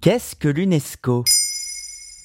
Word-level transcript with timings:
Qu'est-ce 0.00 0.36
que 0.36 0.46
l'UNESCO? 0.46 1.24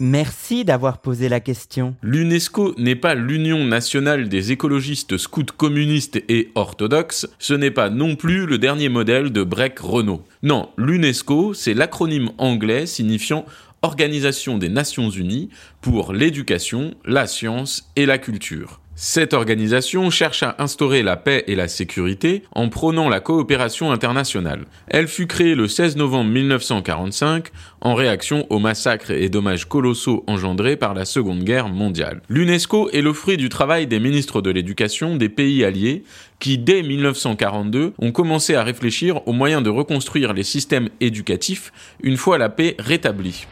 Merci 0.00 0.64
d'avoir 0.64 1.02
posé 1.02 1.28
la 1.28 1.38
question. 1.38 1.96
L'UNESCO 2.02 2.74
n'est 2.78 2.96
pas 2.96 3.14
l'Union 3.14 3.62
nationale 3.62 4.30
des 4.30 4.52
écologistes 4.52 5.18
scouts 5.18 5.44
communistes 5.54 6.16
et 6.30 6.50
orthodoxes, 6.54 7.28
ce 7.38 7.52
n'est 7.52 7.70
pas 7.70 7.90
non 7.90 8.16
plus 8.16 8.46
le 8.46 8.56
dernier 8.56 8.88
modèle 8.88 9.32
de 9.32 9.42
Breck 9.42 9.80
Renault. 9.80 10.24
Non, 10.42 10.70
l'UNESCO, 10.78 11.52
c'est 11.52 11.74
l'acronyme 11.74 12.30
anglais 12.38 12.86
signifiant 12.86 13.44
Organisation 13.82 14.56
des 14.56 14.70
Nations 14.70 15.10
Unies 15.10 15.50
pour 15.82 16.14
l'éducation, 16.14 16.94
la 17.04 17.26
science 17.26 17.90
et 17.96 18.06
la 18.06 18.16
culture. 18.16 18.80
Cette 19.00 19.32
organisation 19.32 20.10
cherche 20.10 20.42
à 20.42 20.56
instaurer 20.58 21.04
la 21.04 21.16
paix 21.16 21.44
et 21.46 21.54
la 21.54 21.68
sécurité 21.68 22.42
en 22.50 22.68
prônant 22.68 23.08
la 23.08 23.20
coopération 23.20 23.92
internationale. 23.92 24.64
Elle 24.88 25.06
fut 25.06 25.28
créée 25.28 25.54
le 25.54 25.68
16 25.68 25.96
novembre 25.96 26.30
1945 26.30 27.46
en 27.80 27.94
réaction 27.94 28.44
aux 28.50 28.58
massacres 28.58 29.12
et 29.12 29.28
dommages 29.28 29.66
colossaux 29.66 30.24
engendrés 30.26 30.74
par 30.74 30.94
la 30.94 31.04
Seconde 31.04 31.44
Guerre 31.44 31.68
mondiale. 31.68 32.22
L'UNESCO 32.28 32.90
est 32.90 33.00
le 33.00 33.12
fruit 33.12 33.36
du 33.36 33.48
travail 33.48 33.86
des 33.86 34.00
ministres 34.00 34.42
de 34.42 34.50
l'éducation 34.50 35.14
des 35.14 35.28
pays 35.28 35.64
alliés 35.64 36.02
qui, 36.40 36.58
dès 36.58 36.82
1942, 36.82 37.92
ont 38.00 38.10
commencé 38.10 38.56
à 38.56 38.64
réfléchir 38.64 39.24
aux 39.28 39.32
moyens 39.32 39.62
de 39.62 39.70
reconstruire 39.70 40.32
les 40.32 40.42
systèmes 40.42 40.88
éducatifs 40.98 41.72
une 42.02 42.16
fois 42.16 42.36
la 42.36 42.48
paix 42.48 42.74
rétablie. 42.80 43.46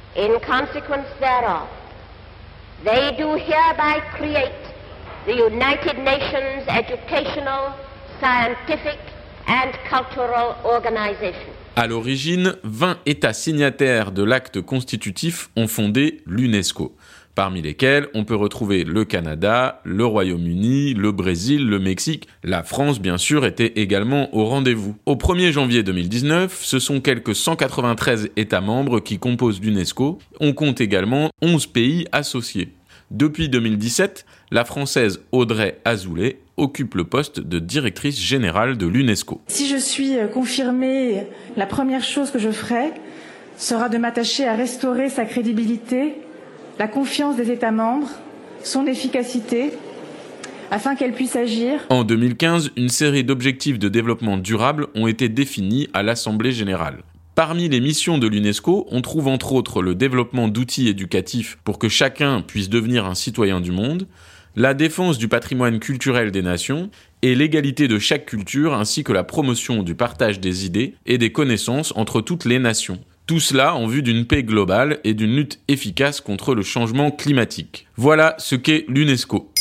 The 5.27 5.33
United 5.33 5.98
Nations 6.05 6.62
Educational, 6.69 7.73
Scientific 8.21 8.98
and 9.49 9.73
Cultural 9.91 10.55
Organization. 10.65 11.51
À 11.74 11.88
l'origine, 11.88 12.55
20 12.63 12.99
États 13.07 13.32
signataires 13.32 14.13
de 14.13 14.23
l'acte 14.23 14.60
constitutif 14.60 15.51
ont 15.57 15.66
fondé 15.66 16.23
l'UNESCO, 16.27 16.95
parmi 17.35 17.60
lesquels 17.60 18.07
on 18.15 18.24
peut 18.24 18.37
retrouver 18.37 18.85
le 18.85 19.04
Canada, 19.04 19.80
le 19.82 20.07
Royaume-Uni, 20.07 20.95
le 20.95 21.10
Brésil, 21.10 21.66
le 21.66 21.80
Mexique. 21.80 22.29
La 22.45 22.63
France, 22.63 23.01
bien 23.01 23.19
sûr, 23.19 23.45
était 23.45 23.73
également 23.74 24.32
au 24.32 24.45
rendez-vous. 24.45 24.95
Au 25.07 25.16
1er 25.16 25.51
janvier 25.51 25.82
2019, 25.82 26.57
ce 26.63 26.79
sont 26.79 27.01
quelques 27.01 27.35
193 27.35 28.30
États 28.37 28.60
membres 28.60 29.01
qui 29.01 29.19
composent 29.19 29.60
l'UNESCO. 29.60 30.19
On 30.38 30.52
compte 30.52 30.80
également 30.80 31.30
11 31.43 31.66
pays 31.66 32.07
associés. 32.13 32.69
Depuis 33.12 33.49
2017, 33.49 34.26
la 34.51 34.65
Française 34.65 35.21
Audrey 35.30 35.79
Azoulay 35.85 36.40
occupe 36.57 36.96
le 36.96 37.04
poste 37.04 37.38
de 37.38 37.60
directrice 37.60 38.18
générale 38.18 38.76
de 38.76 38.87
l'UNESCO. 38.87 39.40
Si 39.46 39.68
je 39.68 39.76
suis 39.76 40.18
euh, 40.18 40.26
confirmée, 40.26 41.26
la 41.57 41.66
première 41.66 42.02
chose 42.02 42.32
que 42.32 42.40
je 42.40 42.51
ferai 42.51 42.93
sera 43.57 43.88
de 43.88 43.96
m'attacher 43.96 44.46
à 44.46 44.57
restaurer 44.57 45.09
sa 45.09 45.24
crédibilité, 45.24 46.15
la 46.80 46.88
confiance 46.88 47.37
des 47.37 47.52
États 47.52 47.71
membres, 47.71 48.10
son 48.65 48.87
efficacité, 48.87 49.70
afin 50.73 50.96
qu'elle 50.96 51.13
puisse 51.13 51.37
agir. 51.37 51.87
En 51.91 52.02
2015, 52.02 52.73
une 52.76 52.88
série 52.88 53.23
d'objectifs 53.23 53.79
de 53.79 53.88
développement 53.88 54.37
durable 54.37 54.88
ont 54.96 55.07
été 55.07 55.29
définis 55.29 55.88
à 55.95 56.02
l'Assemblée 56.02 56.51
générale. 56.51 57.02
Parmi 57.37 57.68
les 57.68 57.80
missions 57.80 58.16
de 58.16 58.26
l'UNESCO, 58.26 58.87
on 58.90 59.02
trouve 59.02 59.29
entre 59.29 59.52
autres 59.52 59.82
le 59.82 59.95
développement 59.95 60.48
d'outils 60.48 60.88
éducatifs 60.88 61.59
pour 61.65 61.79
que 61.79 61.90
chacun 61.90 62.40
puisse 62.40 62.70
devenir 62.70 63.04
un 63.04 63.15
citoyen 63.15 63.60
du 63.60 63.73
monde, 63.73 64.06
la 64.56 64.72
défense 64.72 65.19
du 65.19 65.28
patrimoine 65.28 65.78
culturel 65.78 66.31
des 66.31 66.41
nations 66.41 66.88
et 67.20 67.34
l'égalité 67.34 67.88
de 67.88 67.98
chaque 67.98 68.25
culture 68.25 68.72
ainsi 68.72 69.04
que 69.04 69.12
la 69.12 69.22
promotion 69.22 69.82
du 69.82 69.94
partage 69.94 70.41
des 70.41 70.64
idées 70.64 70.94
et 71.04 71.19
des 71.19 71.31
connaissances 71.31 71.92
entre 71.94 72.22
toutes 72.22 72.47
les 72.47 72.59
nations. 72.59 73.00
Tout 73.26 73.41
cela 73.41 73.75
en 73.75 73.87
vue 73.87 74.03
d'une 74.03 74.25
paix 74.25 74.42
globale 74.42 74.98
et 75.04 75.12
d'une 75.12 75.36
lutte 75.36 75.60
efficace 75.69 76.22
contre 76.22 76.54
le 76.54 76.62
changement 76.62 77.10
climatique. 77.10 77.86
Voilà 77.96 78.34
ce 78.38 78.54
qu'est 78.54 78.86
l'UNESCO. 78.88 79.52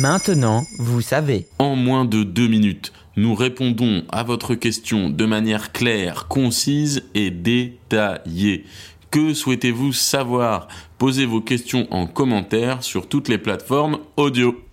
Maintenant, 0.00 0.64
vous 0.78 1.02
savez. 1.02 1.46
En 1.58 1.76
moins 1.76 2.06
de 2.06 2.22
deux 2.22 2.48
minutes, 2.48 2.92
nous 3.18 3.34
répondons 3.34 4.04
à 4.10 4.22
votre 4.22 4.54
question 4.54 5.10
de 5.10 5.24
manière 5.24 5.72
claire, 5.72 6.28
concise 6.28 7.02
et 7.16 7.32
détaillée. 7.32 8.64
Que 9.10 9.34
souhaitez-vous 9.34 9.92
savoir? 9.92 10.68
Posez 10.98 11.26
vos 11.26 11.40
questions 11.40 11.88
en 11.90 12.06
commentaire 12.06 12.84
sur 12.84 13.08
toutes 13.08 13.28
les 13.28 13.38
plateformes 13.38 13.98
audio. 14.16 14.67